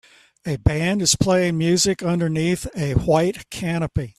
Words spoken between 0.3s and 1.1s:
A band